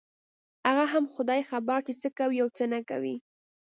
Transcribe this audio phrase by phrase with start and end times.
[0.67, 3.15] هغه هم خداى خبر چې څه کوي او څه نه کوي.